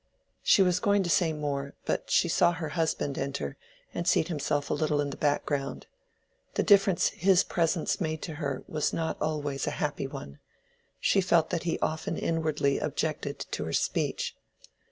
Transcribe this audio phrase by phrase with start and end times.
[0.41, 3.55] She was going to say more, but she saw her husband enter
[3.93, 5.85] and seat himself a little in the background.
[6.55, 10.39] The difference his presence made to her was not always a happy one:
[10.99, 14.35] she felt that he often inwardly objected to her speech.